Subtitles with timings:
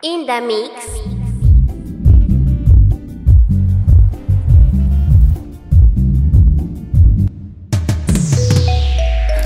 [0.00, 0.70] In the mix.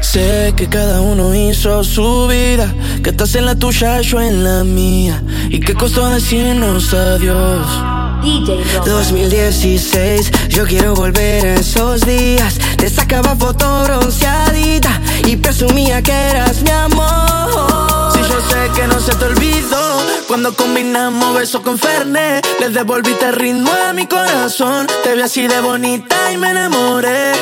[0.03, 4.62] Sé que cada uno hizo su vida, que estás en la tuya, yo en la
[4.62, 7.66] mía, y que costó decirnos adiós.
[8.23, 8.89] DJ Roman.
[8.91, 12.59] 2016, yo quiero volver a esos días.
[12.77, 17.91] Te sacaba foto bronceadita y presumía que eras mi amor.
[18.33, 23.27] Si yo sé que no se te olvidó, cuando combinamos besos con Fernet, le devolviste
[23.27, 24.87] el ritmo a mi corazón.
[25.05, 27.33] Te vi así de bonita y me enamoré.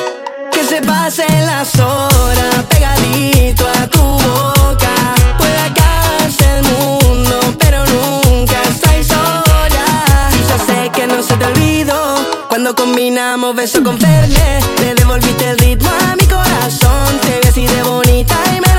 [0.50, 5.14] Que se pasen las horas pegadito a tu boca.
[5.38, 10.30] Puede acabarse el mundo, pero nunca estáis sola.
[10.33, 12.16] Y yo sé que no se te olvidó
[12.48, 14.64] cuando combinamos besos con Fernet.
[14.80, 17.20] Le devolviste el ritmo a mi corazón.
[17.20, 18.70] Te vi así de bonita y me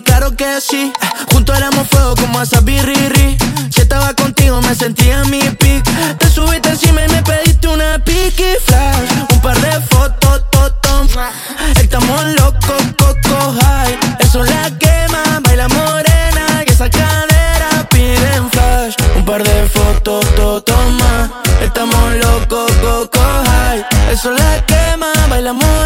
[0.00, 0.92] claro que sí.
[1.32, 3.36] Juntos éramos fuego como esa birriri
[3.70, 5.82] Si estaba contigo me sentía en mi pic.
[6.18, 9.08] Te subiste encima y me pediste una piqui flash.
[9.32, 11.06] Un par de fotos, totom
[11.80, 16.64] Estamos locos, coco high Eso la quema, baila morena.
[16.66, 18.94] Y esa cadera piden flash.
[19.16, 20.98] Un par de fotos, totom
[21.62, 25.77] Estamos locos, coco high Eso la quema, baila morena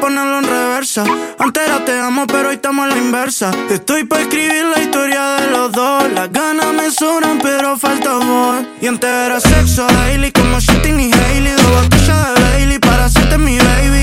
[0.00, 1.04] ponerlo en reversa.
[1.38, 3.50] Antes era te amo, pero hoy estamos a la inversa.
[3.70, 6.10] Estoy pa' escribir la historia de los dos.
[6.12, 8.64] Las ganas me sobran, pero falta amor.
[8.80, 11.52] Y antes era sexo daily, como Shitting y Hailey.
[11.52, 13.97] Dos botellas de Bailey para hacerte mi baby.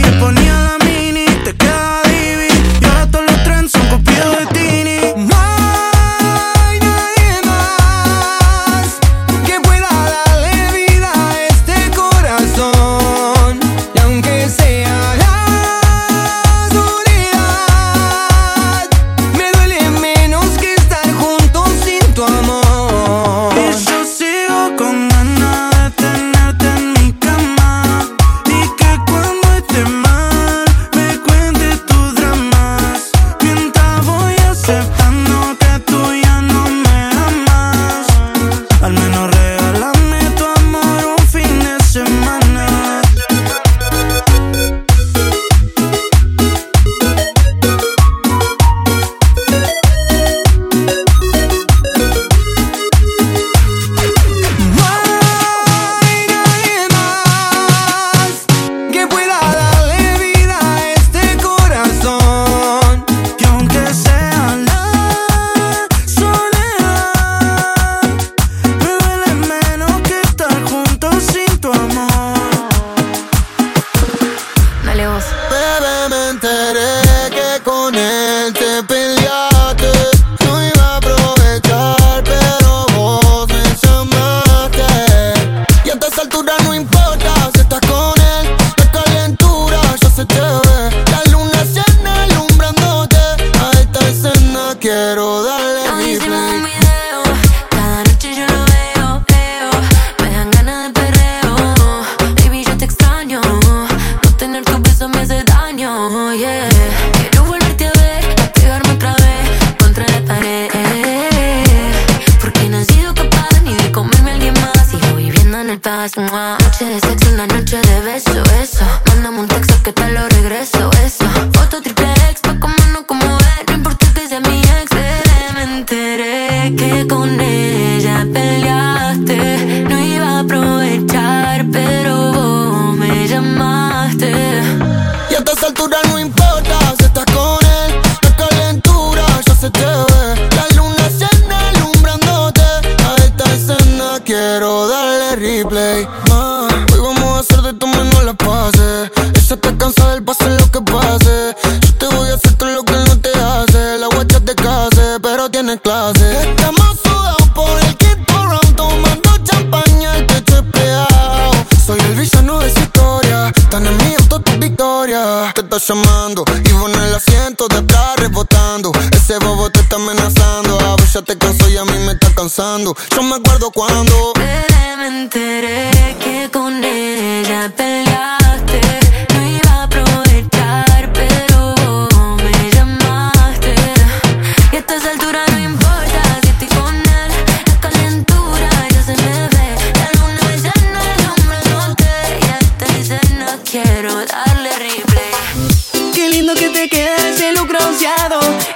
[165.54, 168.92] Te está llamando y en el asiento te está rebotando.
[169.12, 170.80] Ese bobo te está amenazando.
[170.80, 172.96] A ya te cansó y a mí me está cansando.
[173.16, 174.34] Yo me acuerdo cuando.
[174.36, 179.05] Bebé, me enteré que con ella peleaste.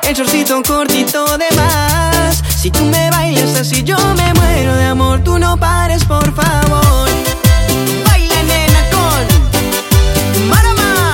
[0.09, 2.41] El shortcito cortito de más.
[2.59, 5.21] Si tú me bailas así yo me muero de amor.
[5.23, 7.09] Tú no pares por favor.
[8.05, 11.13] Baila nena con Marama.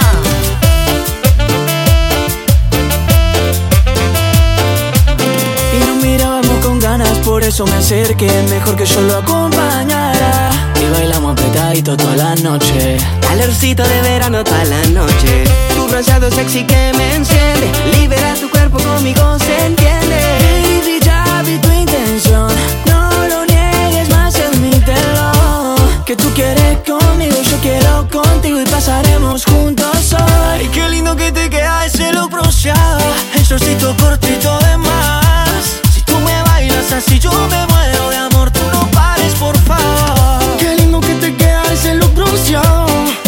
[5.73, 8.31] Y nos mirábamos con ganas por eso me acerqué.
[8.49, 10.51] Mejor que yo lo acompañara.
[10.81, 12.97] Y bailamos apretadito toda la noche.
[13.21, 17.71] Calorcito de verano toda la noche Tu bronceado sexy que me enciende.
[17.93, 20.17] Libera tu cuerpo conmigo se entiende.
[20.63, 22.47] Baby ya vi tu intención.
[22.87, 30.13] No lo niegues más admítelo Que tú quieres conmigo yo quiero contigo Y pasaremos juntos
[30.13, 30.59] hoy.
[30.59, 33.05] Ay qué lindo que te queda ese look bronceado.
[33.35, 35.81] El shortcito cortito de más.
[35.93, 38.49] Si tú me bailas así yo me muero de amor.
[38.49, 40.57] Tú no pares por favor.
[40.57, 42.87] Qué lindo que te queda ese look bronceado.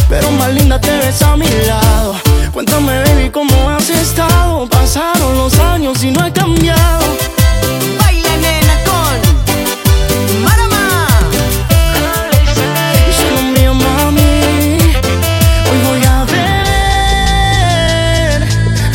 [0.10, 2.27] Pero más linda te ves a mi lado
[2.58, 7.06] Cuéntame baby cómo has estado Pasaron los años y no he cambiado.
[8.00, 9.16] Baila nena con
[10.44, 11.08] Marama.
[13.16, 14.80] Solo mío mami.
[15.70, 16.48] Hoy voy a ver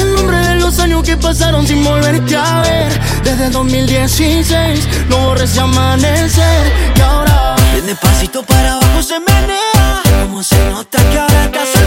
[0.00, 2.93] El nombre de los años que pasaron sin volverte a ver.
[3.23, 6.73] Desde 2016 no borres amanecer.
[6.97, 10.03] Y ahora Bien despacito para abajo se menea.
[10.25, 11.81] Como se nota que ahora estás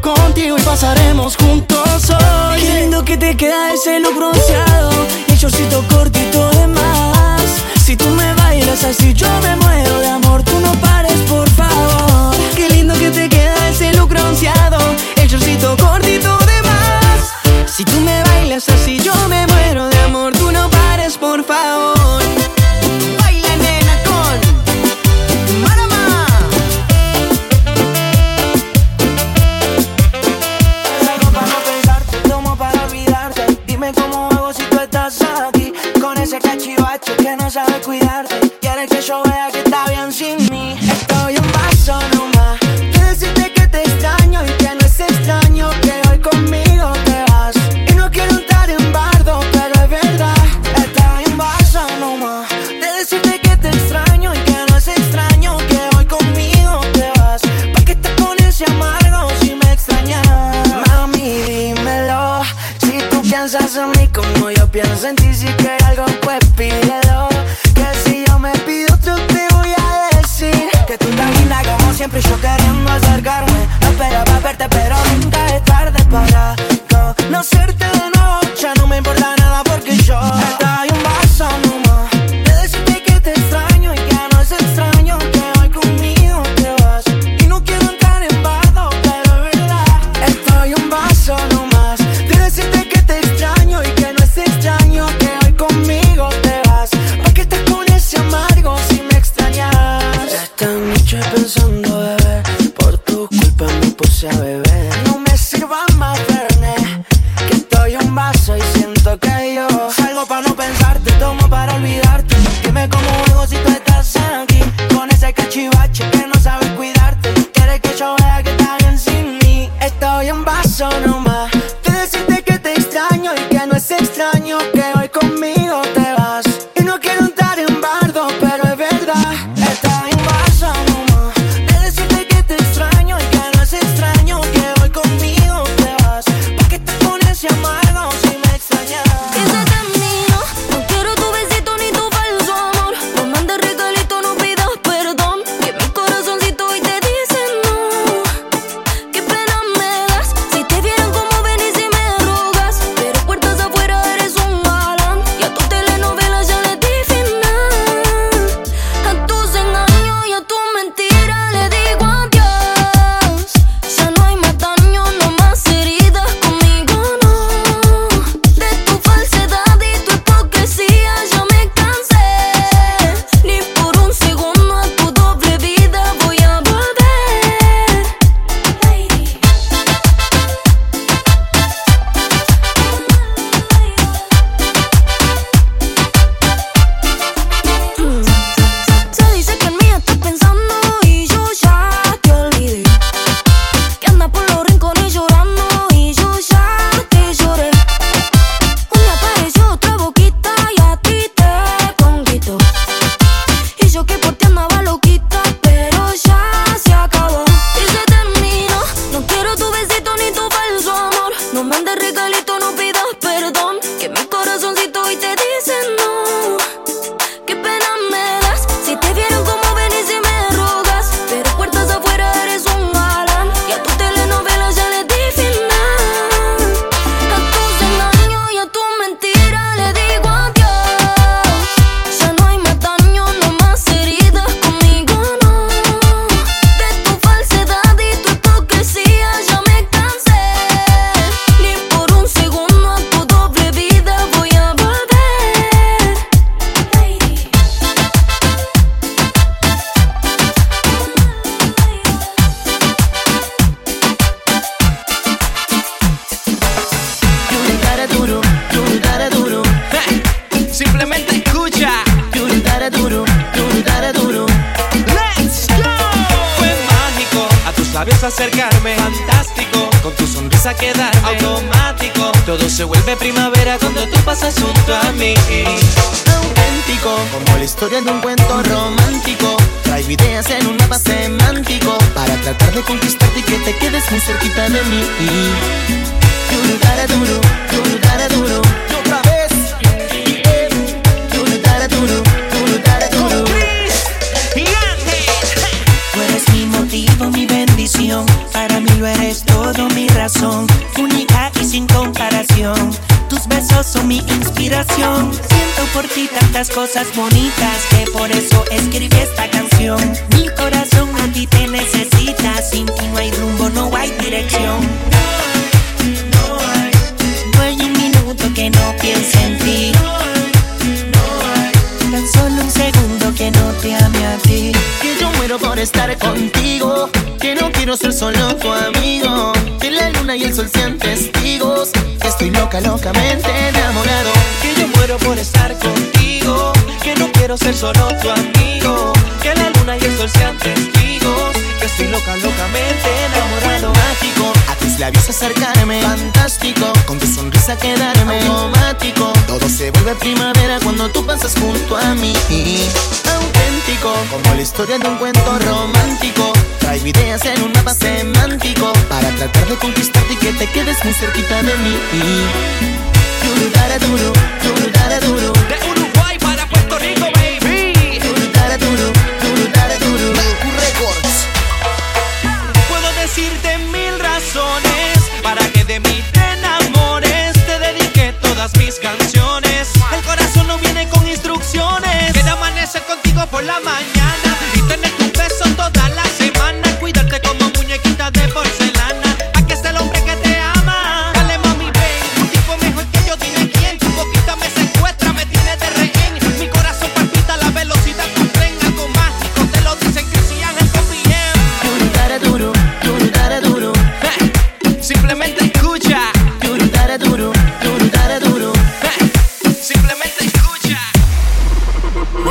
[0.00, 2.60] contigo Y pasaremos juntos hoy.
[2.60, 4.90] Qué lindo que te queda ese look bronceado
[5.28, 7.42] Y el shortcito cortito de más.
[7.84, 10.42] Si tú me bailas así yo me muero de amor.
[10.42, 12.34] Tú no pares por favor.
[12.56, 14.78] Qué lindo que te queda ese look bronceado
[15.16, 17.32] El shortcito cortito de más.
[17.66, 20.32] Si tú me bailas así yo me muero de amor.
[20.34, 22.01] Tú no pares por favor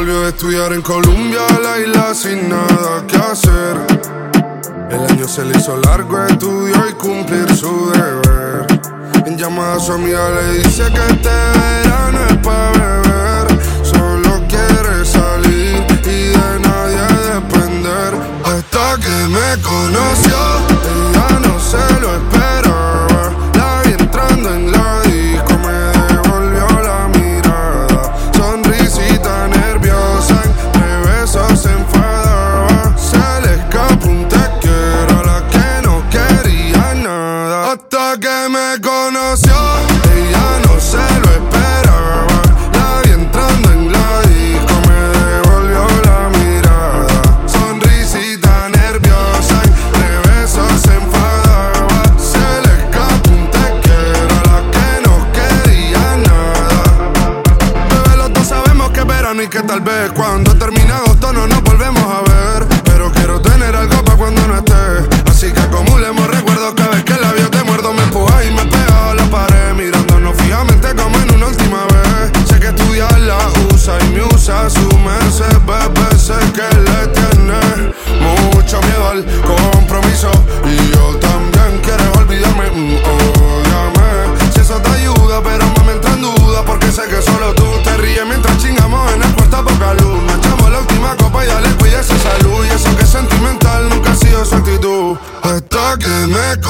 [0.01, 3.77] Volvió a estudiar en Colombia, la isla sin nada que hacer.
[4.89, 8.65] El año se le hizo largo, estudió y cumplir su deber.
[9.27, 13.59] En llamada a su amiga le dice que este verano es para beber.
[13.83, 18.15] Solo quiere salir y de nadie depender.
[18.43, 20.35] Hasta que me conoció,
[21.11, 22.40] ella no se lo esperaba.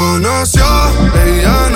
[0.01, 0.65] conoció,
[1.13, 1.70] ella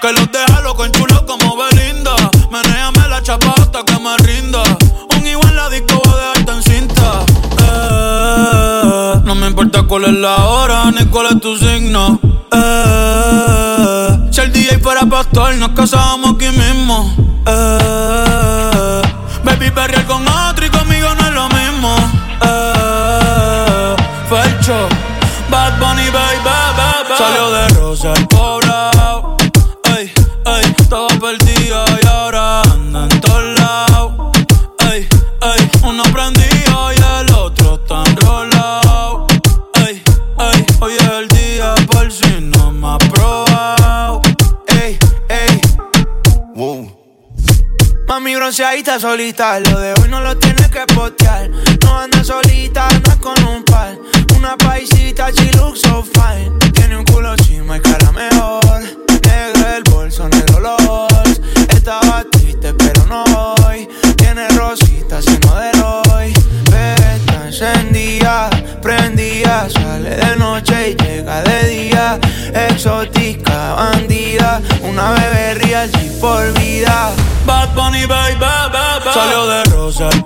[0.00, 2.14] Que los deja loco enchulados como Belinda.
[2.50, 4.62] Menéame la chapa hasta que me rinda.
[5.16, 7.24] Un igual en la disco va a dejarte en cinta.
[7.62, 12.20] Eh, no me importa cuál es la hora ni cuál es tu signo.
[12.52, 16.65] Eh, si el DJ fuera pastor, nos casábamos química
[48.86, 51.50] bronceadita solita, lo de hoy no lo tienes que postear.
[51.82, 53.98] No anda solita, no es con un par.
[54.36, 55.82] Una paisita, she looks
[56.14, 56.52] fine.
[56.72, 58.80] Tiene un culo chima y cara mejor.
[59.24, 61.40] Negro el bolso, negro los.
[61.68, 63.24] Estaba triste, pero no
[63.66, 63.88] hoy.
[64.16, 65.72] Tiene rositas, sino de.
[66.70, 68.50] Bebé está encendida,
[68.82, 69.68] prendida.
[69.68, 72.20] Sale de noche y llega de día.
[72.68, 74.60] Exótica, bandida.
[74.82, 77.12] Una bebé real por vida.
[77.76, 79.10] Bunny, baby, baby.
[79.12, 80.22] Salió de rosa el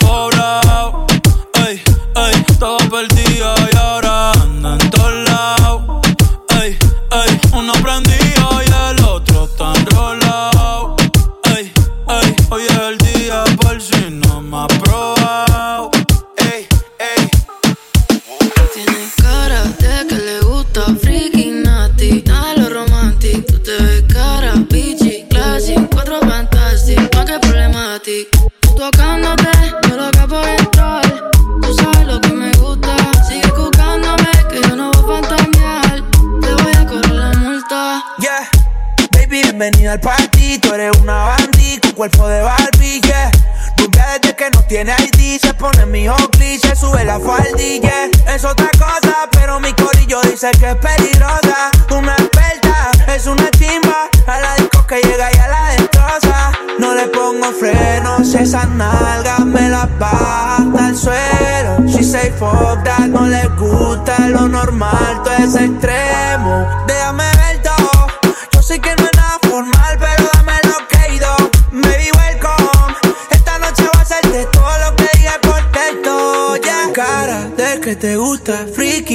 [50.41, 51.71] dice que es peligrosa.
[51.91, 54.09] Una experta, es una chimba.
[54.27, 56.53] A la disco que llega y a la destroza.
[56.79, 61.87] No le pongo frenos, esas nalgas me las baja hasta el suelo.
[61.87, 66.67] She say fuck that, no le gusta lo normal, todo es extremo.
[66.87, 68.07] Déjame ver todo.
[68.53, 71.37] Yo sé que no es nada formal, pero dame lo que he ido.
[71.73, 72.95] Baby, welcome.
[73.31, 76.57] Esta noche va a de todo lo que diga por texto.
[76.57, 78.67] Ya, cara de que te gusta,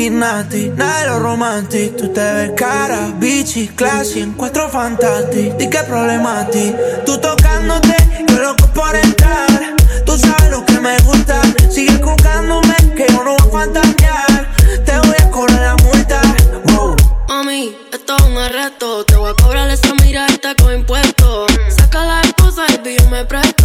[0.09, 1.95] nada de lo romantic.
[1.95, 5.55] Tú te ves cara, bitchy, classy, encuentro fantastic.
[5.57, 5.79] Di que
[6.51, 6.75] ti.
[7.05, 7.95] Tú tocándote,
[8.27, 9.47] yo loco por entrar.
[10.05, 11.41] Tú sabes lo que me gusta.
[11.69, 14.55] Sigue buscándome, que yo no voy a fantasear.
[14.85, 16.21] Te voy a cobrar la multa.
[16.73, 16.95] Wow.
[17.27, 19.05] Mami, esto es un arresto.
[19.05, 21.51] Te voy a cobrar esa mirada con impuestos.
[21.69, 23.64] Saca la esposa y yo me presto.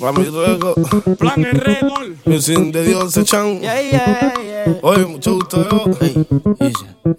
[0.00, 0.74] Mami, luego.
[1.18, 1.44] Plan.
[2.24, 3.60] Mi sin de Dios se echan.
[4.82, 5.84] Oye, mucho gusto, yo.
[6.00, 6.26] Ey,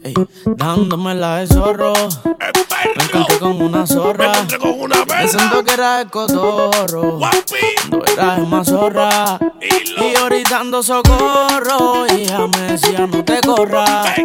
[0.03, 0.13] ey,
[0.55, 1.93] dándome la de zorro.
[1.93, 4.31] Me encontré con una zorra.
[4.59, 7.19] con una Pensando que era el cotorro.
[7.19, 9.39] Cuando era más zorra.
[9.61, 12.05] Y ahorita ando socorro.
[12.07, 14.17] Y ella me decía, no te corras.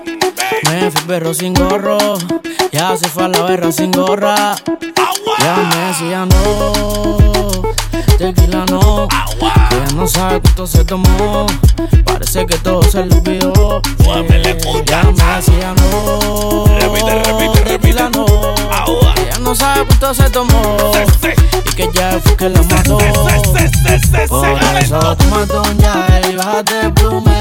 [0.70, 1.98] Me fui perro sin gorro.
[2.70, 4.54] Ya se fue a la berra sin gorra.
[5.40, 7.53] Ya me decía, no.
[8.18, 9.08] Tequila no.
[9.08, 11.46] Que ella no sabe cuánto se tomó.
[12.04, 13.82] Parece que todo se le olvidó.
[13.98, 16.64] Ya me decía, no.
[17.64, 18.26] Tequila no.
[19.14, 20.92] Que ella no sabe cuánto se tomó.
[21.66, 22.98] Y que ya fue que la mató.
[24.28, 27.32] Por eso un ya y bájate el plume.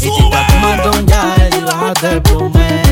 [0.00, 2.82] Y chica, tómate un ya y bájate el plume.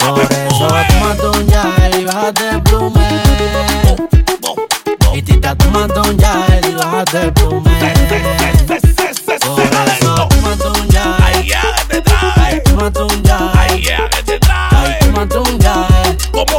[0.00, 2.61] Por eso un ya y bájate el
[7.12, 7.70] y bájate el plume.
[9.38, 11.48] Por eso tómate un ya y
[12.62, 13.70] tómate un ya y
[15.04, 15.74] tómate un ya
[16.32, 16.56] Tómate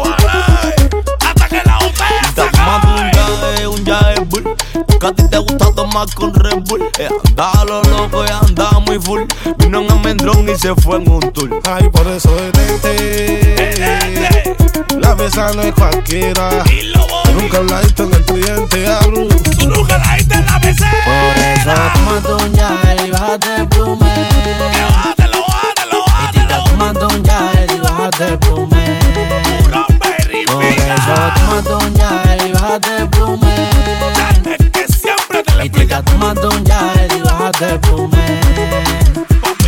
[3.59, 4.43] un un yae bull.
[4.99, 6.83] Que a ti te gusta tomar con Red Bull.
[6.99, 9.21] Eh, Andaba lo loco y andaba muy full.
[9.57, 11.61] Vino en Almendrón y se fue en un tour.
[11.65, 14.42] Ay, por eso detente.
[14.99, 16.63] La mesa no es cualquiera.
[17.33, 19.27] Nunca la diste en el cliente, hablo.
[19.27, 19.39] Por
[21.37, 24.13] eso tómate un ya y bájate el plume.
[27.69, 28.99] Y bájate plume.
[30.47, 33.69] Por eso tómate un Yael y bájate plume.
[34.71, 38.42] Que siempre te Y tica, tómate un y bájate plume.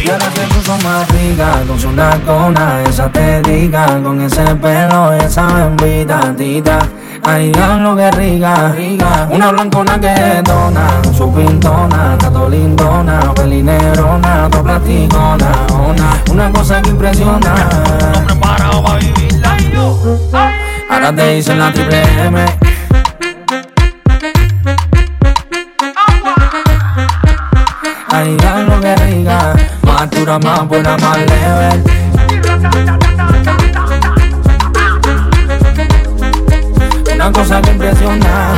[0.06, 5.12] Y ahora se puso más rica con su nacona, esa te diga, con ese pelo,
[5.14, 6.78] esa bembita, tita.
[7.24, 9.28] Ay, lo que rica, rica.
[9.32, 16.90] Una blancona que dona, su pintona, tato lindona, pelinerona, to platicona, una, una cosa que
[16.92, 17.56] impresiona.
[18.28, 19.58] preparado para vivirla.
[20.88, 22.46] Ahora te dicen la triple M.
[28.12, 28.38] Ay,
[28.70, 29.54] lo que rica,
[29.96, 31.84] más más buena, más leve.
[37.14, 38.54] Una cosa que impresiona.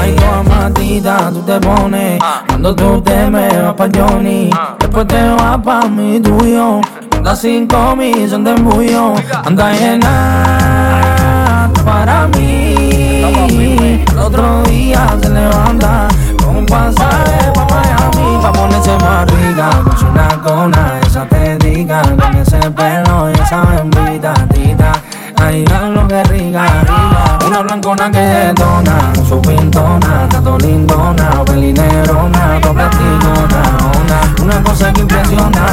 [0.00, 2.20] Ay, tu amatita, tú te pones.
[2.48, 4.50] Cuando tú te me vas pa' Johnny,
[4.80, 6.80] después te vas pa' mi tuyo.
[7.16, 9.14] Anda cinco mil, son de embullo.
[9.44, 14.04] Anda llena para mí.
[14.10, 16.08] El otro día se levanta
[16.42, 18.42] con un pasaje pa' Miami.
[18.42, 22.02] Pa' ponerse con su nacona, esa te diga.
[22.02, 24.92] Con ese pelo y esa bembita, tita.
[25.40, 27.38] Ay, lo que rica, rica.
[27.46, 33.62] Una blancona que detona, su pintona, tato lindona, pelinerona, to platicona,
[34.02, 35.66] una, una cosa que impresiona.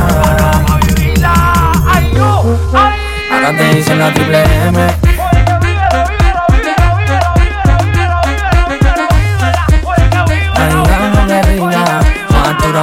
[3.32, 4.88] Ahora te dicen la triple M.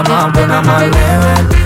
[0.09, 1.62] más dura, más buena, más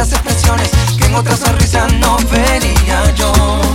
[0.00, 3.69] las expresiones que en otra sonrisa no vería yo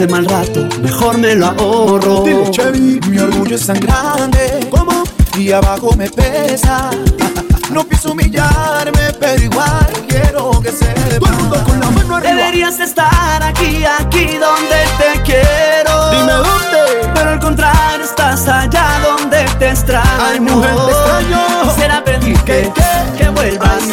[0.00, 2.22] ese mal rato, mejor me lo ahorro.
[2.22, 4.66] Dile, Chevy, mi orgullo es tan grande.
[4.70, 5.04] ¿Cómo?
[5.36, 6.90] Y abajo me pesa.
[7.70, 11.30] No pienso humillarme, pero igual quiero que sepa.
[11.64, 12.34] con la mano arriba.
[12.34, 16.10] Deberías estar aquí, aquí donde te quiero.
[16.10, 17.10] Dime dónde.
[17.14, 20.04] Pero al contrario, estás allá donde te extraño.
[20.20, 21.74] Ay, mujer, te extraño.
[21.76, 23.84] Será pedir que, que, que vuelvas,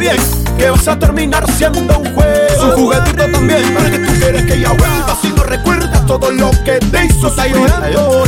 [0.00, 0.16] bien,
[0.56, 2.60] que vas a terminar siendo un juego.
[2.60, 5.16] Su juguetito también, para que tú quieres que ella vuelva.
[5.20, 7.70] Si no recuerdas todo lo que te hizo sufrir,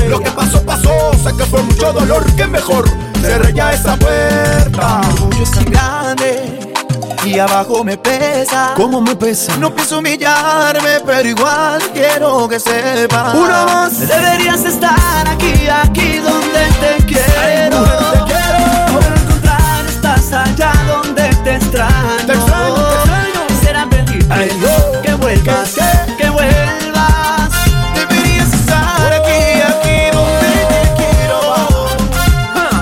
[0.08, 1.12] lo que pasó, pasó.
[1.24, 2.84] Sé que fue mucho dolor, que mejor
[3.22, 5.00] cerré ya esa puerta.
[5.14, 6.60] Orgullo es tan grande
[7.24, 8.74] y abajo me pesa.
[8.76, 9.56] ¿Cómo me pesa?
[9.56, 13.32] No pienso humillarme, pero igual quiero que sepa.
[13.32, 13.98] Una más.
[13.98, 18.11] Deberías estar aquí, aquí donde te quiero.
[21.72, 22.26] Te extraño.
[22.26, 23.46] Te extraño, te extraño.
[23.48, 25.02] Quisiera pedirte Ay, no.
[25.02, 27.50] que vuelvas, ¿Qué, que vuelvas.
[27.94, 31.40] Deberías estar aquí, aquí donde te quiero.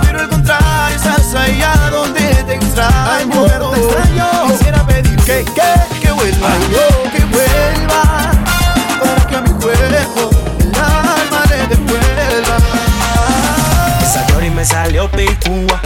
[0.02, 3.10] Pero al contrario, estás allá donde te extraño.
[3.10, 4.26] Ay, mujer, te extraño.
[4.48, 5.98] Quisiera pedir ¿Qué, qué?
[6.00, 7.10] que vuelva, Ay, no.
[7.12, 8.02] que vuelva,
[9.00, 10.30] para que a mi cuerpo
[10.60, 12.56] el alma le devuelva.
[14.02, 15.79] Esa Yori me salió picúa.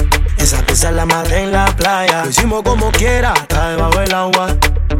[0.84, 2.24] Esa la madre en la playa.
[2.24, 4.48] Lo hicimos como quiera, está debajo del agua.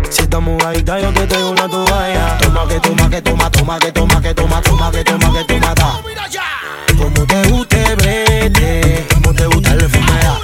[0.08, 2.38] Si estamos ahorita, yo te traigo una toalla.
[2.38, 5.74] Toma que toma, que toma, toma, que toma, que toma, toma, que toma, que toma,
[5.74, 6.00] ta.
[6.96, 9.06] Como te guste, vete.
[9.12, 10.38] Como te gusta el enfermedad.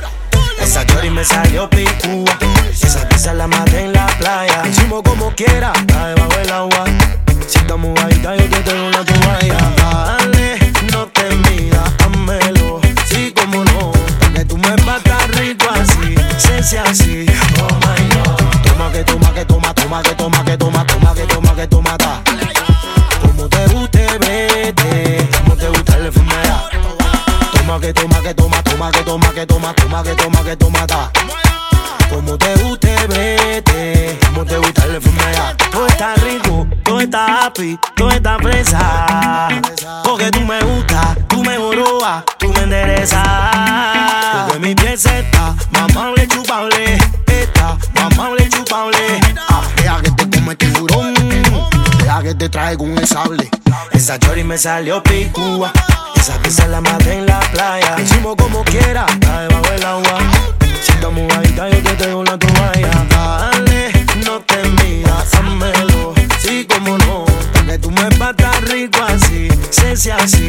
[0.60, 2.36] Esa Yori me salió picúa.
[2.70, 4.60] Esa pieza la madre en la playa.
[4.62, 6.84] Lo hicimos como quiera, está debajo del agua.
[7.46, 9.79] Si estamos ahorita, yo te traigo una toalla.
[16.40, 17.26] Sense así.
[17.58, 18.38] Oh my god.
[18.64, 21.98] Toma que toma, que toma, toma, que toma, que toma, toma, que toma, que toma,
[21.98, 22.22] ta.
[23.20, 25.28] Como te guste, vete.
[25.38, 26.62] Como te gusta el enfermedad.
[27.52, 30.86] Toma que toma, que toma, toma, que toma, que toma, toma, que toma, que toma,
[30.86, 31.10] ta.
[32.08, 34.18] Como te guste, vete.
[34.26, 35.56] Como te gusta la enfermedad.
[35.70, 39.48] Todo está rico, todo está happy, todo está fresa.
[40.02, 43.99] Porque tú me gustas, tú me jorobas, tú me enderezas.
[52.40, 53.50] Te traigo un sable.
[53.92, 55.70] Esa chori me salió picúa.
[56.16, 57.96] Esa pieza la maté en la playa.
[58.02, 60.18] Hicimos como quiera, está debajo del agua.
[60.82, 62.90] Si estamos ahí, yo te traigo una toalla.
[63.10, 63.92] Dale,
[64.24, 66.14] no te midas, házmelo.
[66.38, 67.26] Sí, como no.
[67.66, 69.48] Que tú me batas rico así.
[69.70, 70.39] Sense así.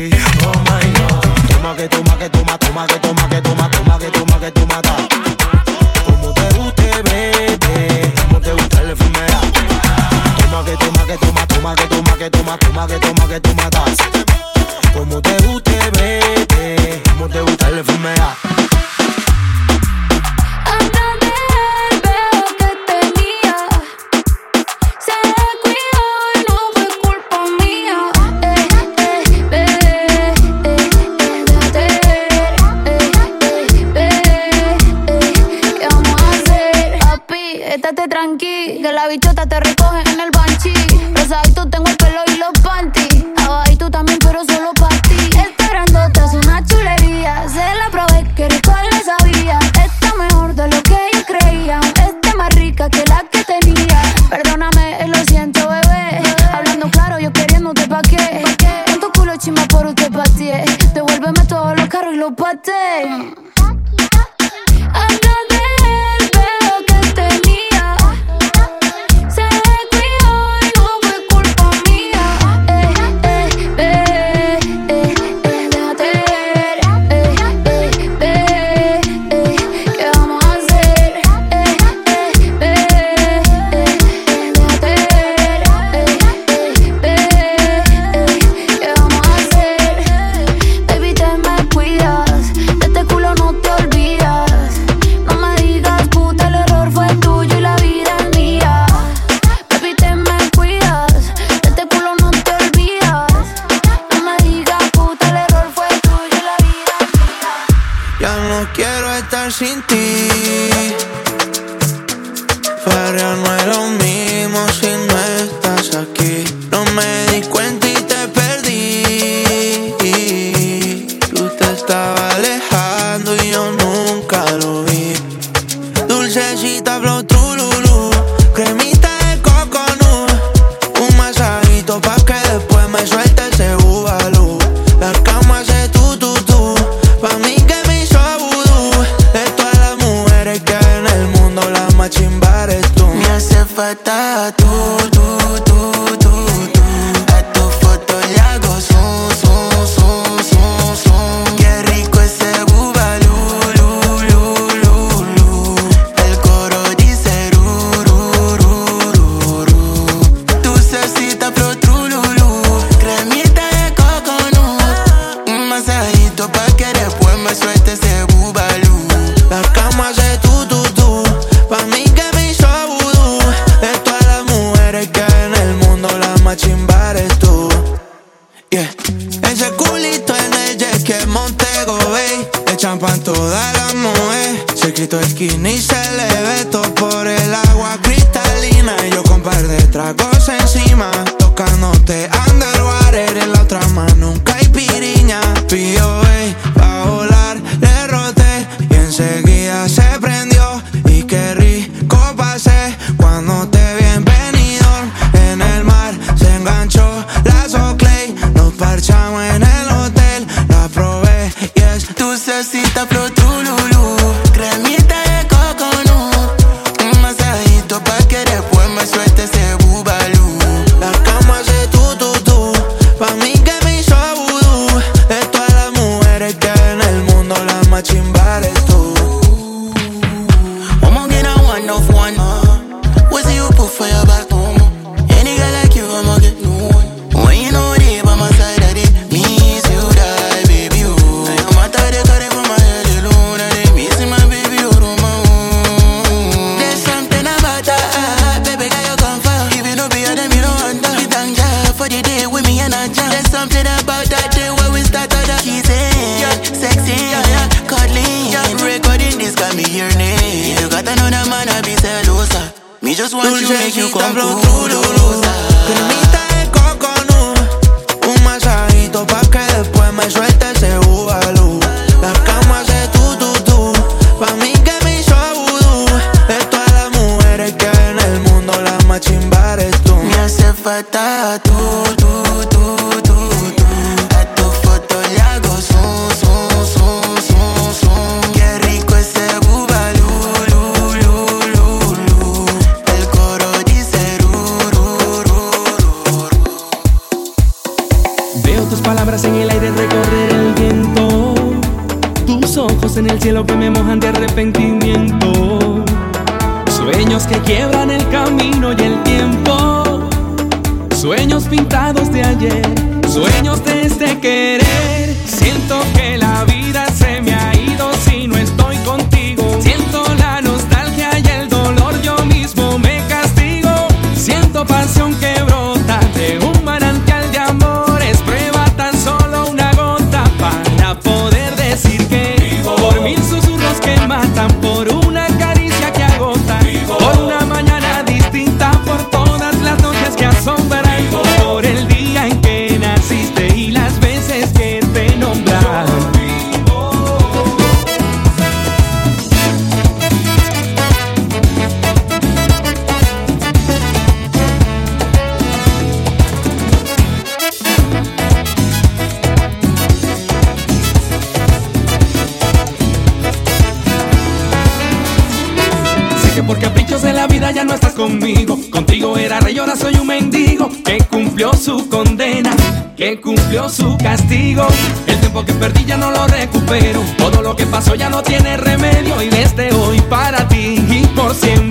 [372.23, 372.71] condena
[373.17, 374.87] que cumplió su castigo.
[375.27, 377.21] El tiempo que perdí ya no lo recupero.
[377.37, 381.53] Todo lo que pasó ya no tiene remedio y desde hoy para ti y por
[381.55, 381.90] siempre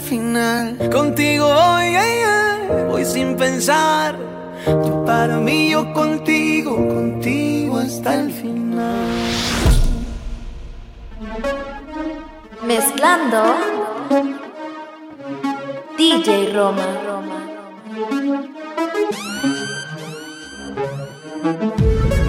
[0.00, 0.90] final.
[0.90, 1.94] Contigo hoy,
[2.88, 4.16] voy sin pensar.
[4.64, 9.06] Tú para mí, yo contigo, contigo hasta el final.
[12.66, 13.42] Mezclando
[15.96, 16.86] DJ Roma.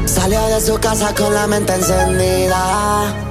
[0.05, 3.28] Salió de su casa con la mente encendida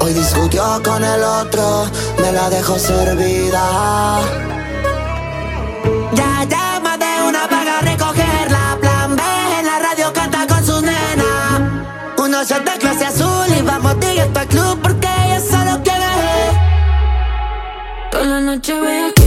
[0.00, 1.86] Hoy discutió con el otro,
[2.20, 4.20] me la dejó servida.
[6.12, 8.78] Ya llama de una paga recogerla.
[8.80, 9.22] Plan B
[9.58, 12.14] en la radio canta con su nena.
[12.16, 16.06] Uno shot de clase azul y vamos directo al club porque ella solo quiere.
[18.10, 19.17] Toda la noche veo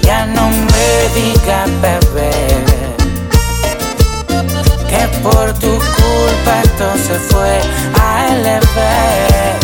[0.00, 2.30] Ya no me digas, bebé,
[4.88, 7.60] que por tu culpa esto se fue
[8.00, 9.58] a elevar.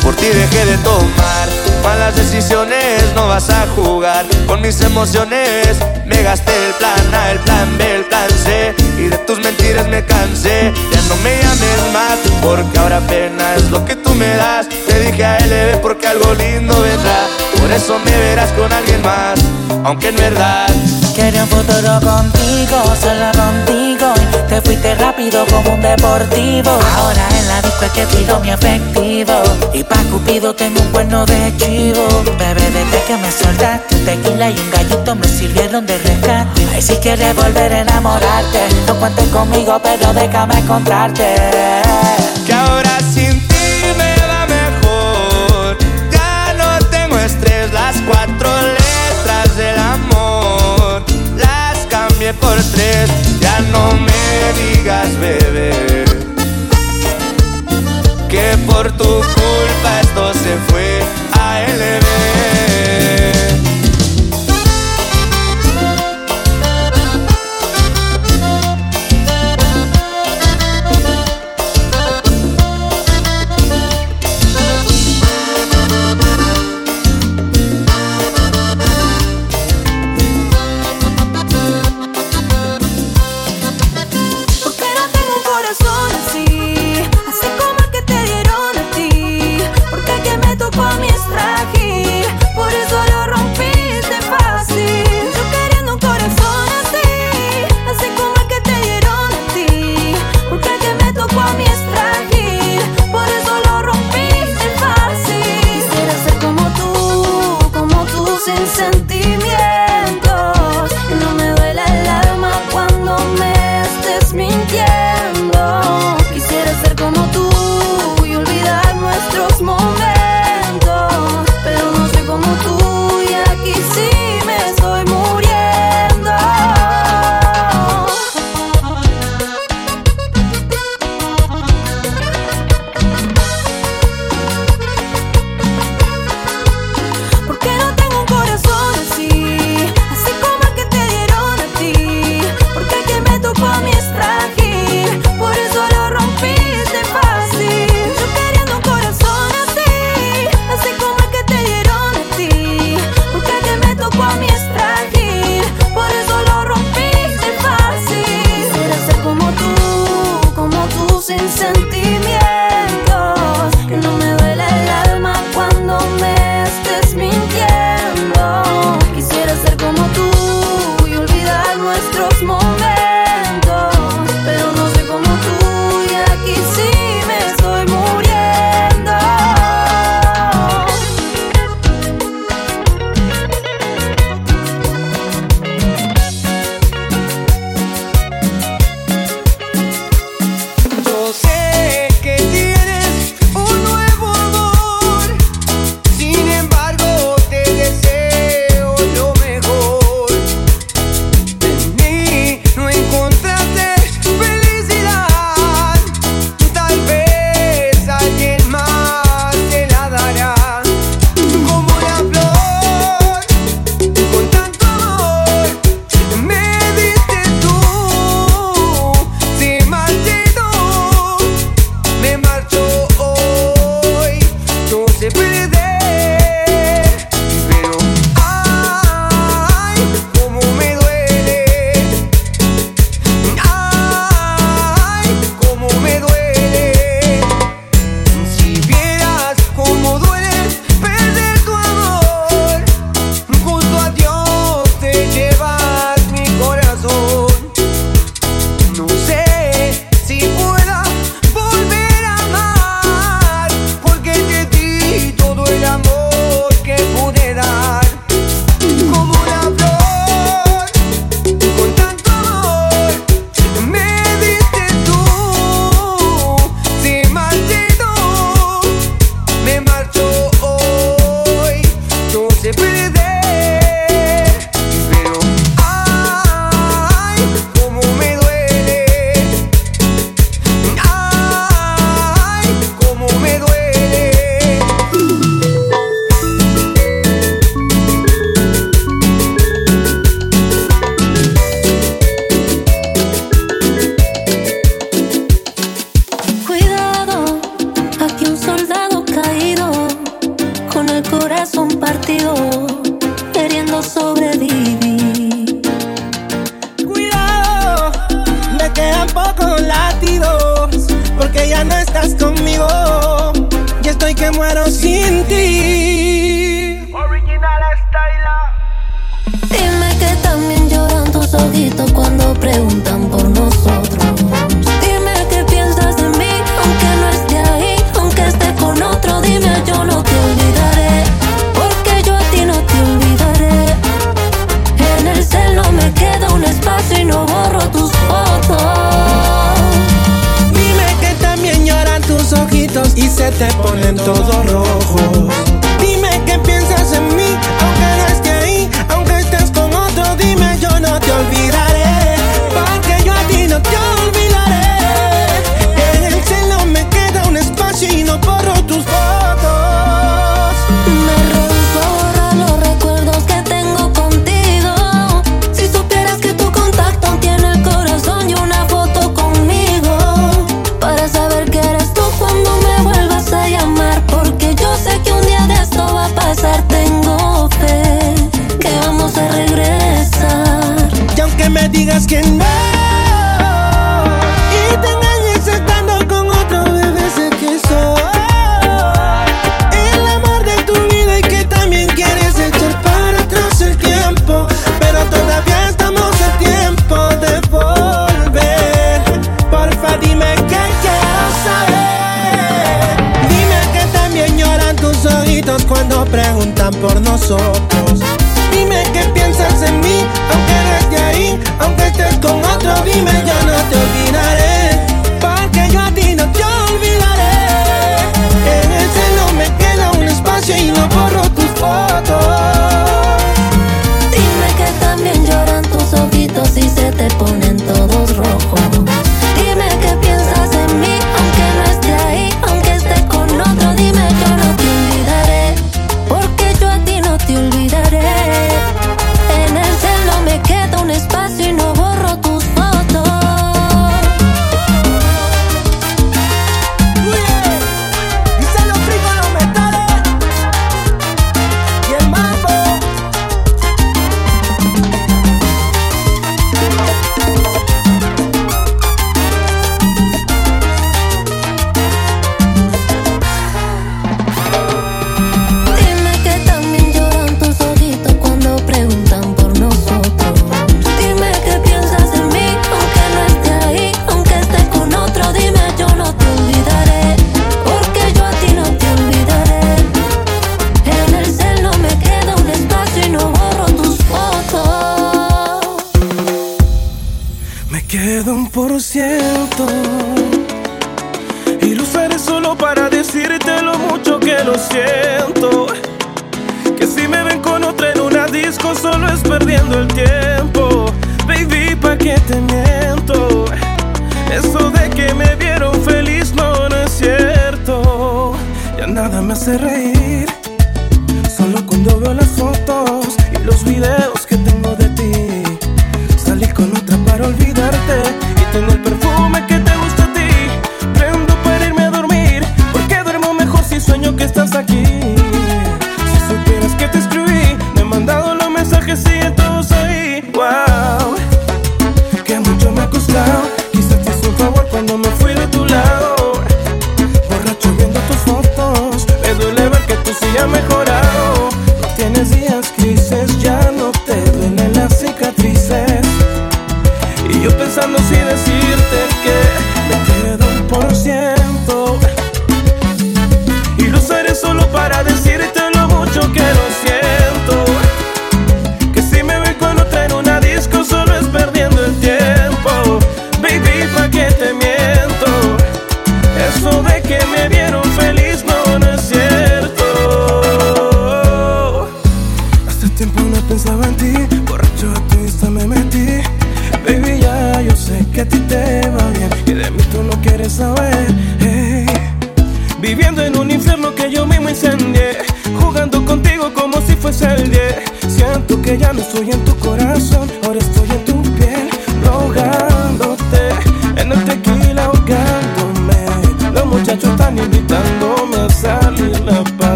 [0.00, 1.48] Por ti dejé de tomar,
[1.82, 5.76] malas decisiones, no vas a jugar con mis emociones.
[6.06, 9.88] Me gasté el plan A, el plan B, el plan C y de tus mentiras
[9.88, 10.72] me cansé.
[10.92, 14.68] Ya no me llames más porque ahora apenas es lo que tú me das.
[14.68, 17.37] Te dije a LB porque algo lindo vendrá.
[17.60, 19.38] Por eso me verás con alguien más,
[19.84, 20.68] aunque en verdad.
[21.14, 26.70] Quiero un futuro contigo, solo contigo y Te fuiste rápido como un deportivo.
[26.96, 29.32] Ahora en la disco es que pido mi efectivo
[29.74, 32.06] Y pa' Cupido tengo un cuerno de chivo.
[32.38, 36.68] Bebé, desde que me soltaste un tequila y un gallito me sirvieron de rescate.
[36.72, 41.34] Ay, si quieres volver a enamorarte No cuentes conmigo, pero déjame encontrarte
[42.46, 43.27] Que ahora sí
[52.34, 53.10] por tres,
[53.40, 56.04] ya no me digas bebé,
[58.28, 61.00] que por tu culpa esto se fue
[61.32, 62.57] a LB.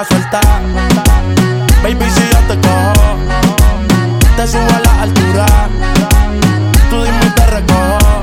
[0.00, 0.62] quieras soltar.
[1.82, 3.16] Baby, si yo te cojo,
[4.36, 5.46] te subo a la altura.
[6.88, 8.22] Tú dime y te recojo.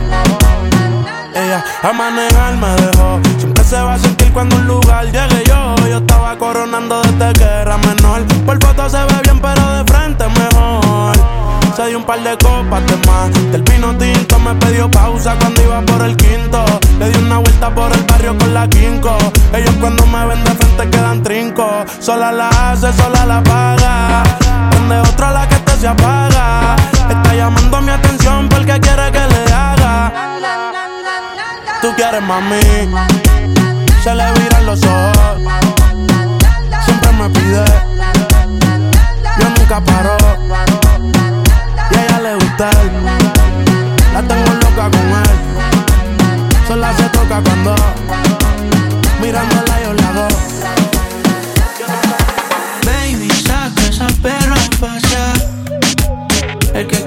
[1.33, 3.19] Ella a manejar me dejó.
[3.37, 5.75] Siempre se va a sentir cuando un lugar llegue yo.
[5.87, 8.25] Yo estaba coronando desde que era menor.
[8.45, 11.15] Por foto se ve bien, pero de frente mejor.
[11.75, 13.51] Se dio un par de copas de más.
[13.51, 16.63] Del vino tinto me pidió pausa cuando iba por el quinto.
[16.99, 19.17] Le di una vuelta por el barrio con la quinco.
[19.53, 21.85] Ellos cuando me ven de frente quedan trinco.
[21.99, 24.23] Sola la hace, sola la paga.
[24.71, 26.75] Donde otra la que te se apaga.
[27.09, 30.13] Está llamando mi atención porque quiere que le haga.
[31.81, 32.61] Tú quieres mami.
[34.03, 35.41] Se le viran los ojos.
[36.85, 37.65] Siempre me pide.
[39.39, 40.17] Yo nunca paro.
[41.91, 43.26] Y a ella le gusta.
[44.17, 45.37] La tengo loca con él.
[46.67, 47.75] Sola se toca cuando
[49.21, 50.33] mirándola yo la doy.
[52.83, 55.37] Baby, saca esa perra a pasear.
[56.73, 57.06] El que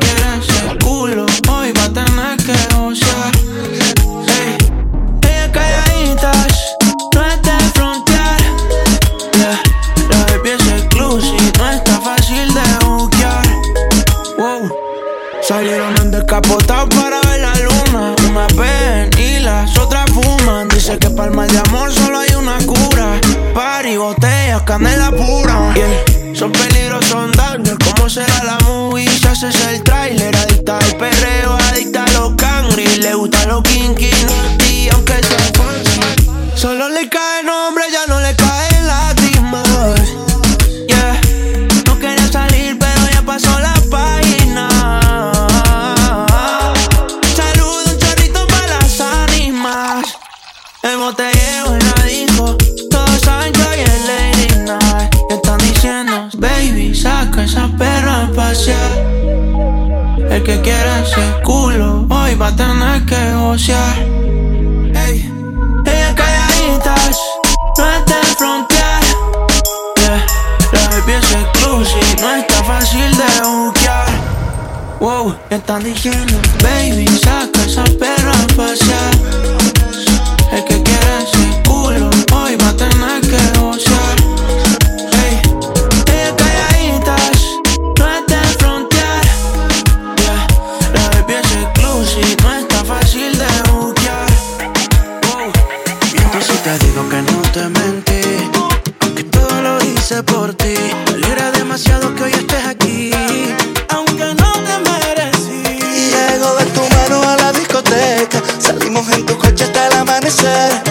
[110.31, 110.90] said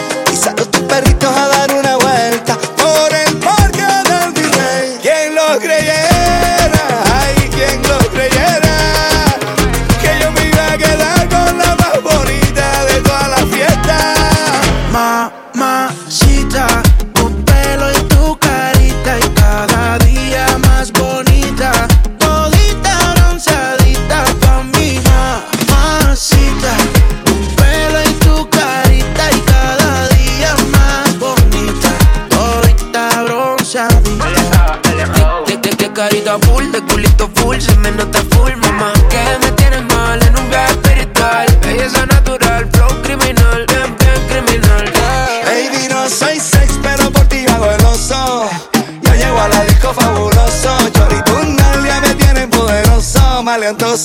[53.69, 53.97] siento